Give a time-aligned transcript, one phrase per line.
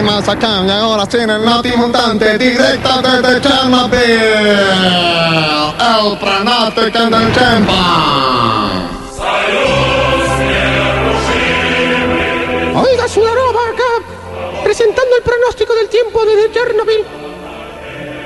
[0.00, 4.00] más acá y ahora tiene el Nati Mutante directa desde Chernobyl.
[6.74, 7.82] El que del Chempa.
[12.74, 17.04] Oiga, Sudarova acá, presentando el pronóstico del tiempo desde Chernobyl.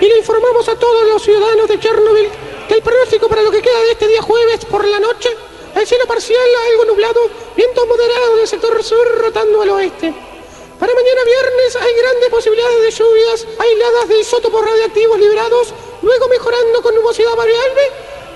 [0.00, 2.28] Y le informamos a todos los ciudadanos de Chernobyl
[2.68, 5.30] que el pronóstico para lo que queda de este día jueves por la noche,
[5.74, 6.40] el cielo parcial
[6.72, 7.20] algo nublado,
[7.56, 10.33] viento moderado del sector sur rotando al oeste.
[10.78, 16.82] Para mañana viernes hay grandes posibilidades de lluvias aisladas de isótopos radiactivos liberados, luego mejorando
[16.82, 17.82] con nubosidad variable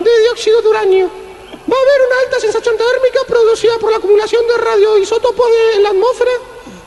[0.00, 1.10] de dióxido de uranio.
[1.70, 5.82] Va a haber una alta sensación térmica producida por la acumulación de radioisótopos de- en
[5.82, 6.30] la atmósfera,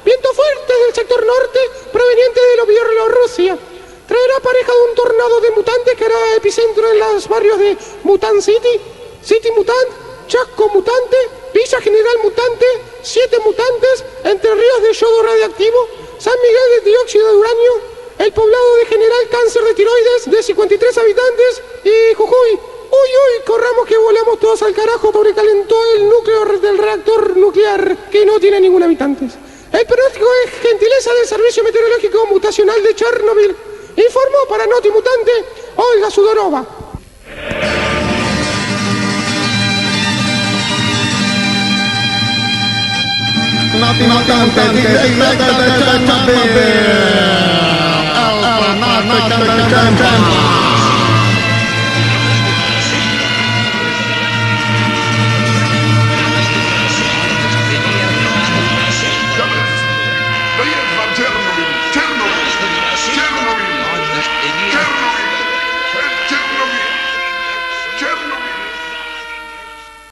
[0.05, 1.59] viento fuerte del sector norte
[1.91, 3.57] proveniente de Bielorrusia.
[4.07, 8.41] Traerá pareja de un tornado de mutantes que hará epicentro en los barrios de Mutant
[8.41, 8.79] City,
[9.21, 9.89] City Mutant,
[10.27, 11.17] Chasco Mutante,
[11.80, 12.66] General Mutante,
[13.02, 15.87] Siete Mutantes, Entre Ríos de Yodo Radiactivo,
[16.18, 17.71] San Miguel de Dióxido de Uranio,
[18.20, 22.51] el poblado de General Cáncer de Tiroides de 53 habitantes y Jujuy.
[22.51, 28.10] Uy, uy, corramos que volamos todos al carajo porque calentó el núcleo del reactor nuclear
[28.12, 29.26] que no tiene ningún habitante.
[29.71, 33.55] El pronóstico es gentileza del Servicio Meteorológico Mutacional de Chernobyl.
[33.95, 35.32] Informó para Noti Mutante
[35.77, 36.80] Olga Sudorova.
[43.91, 46.55] Nati Mutante directa desde Chernobyl.
[48.15, 50.60] El Pranate que del Chempa.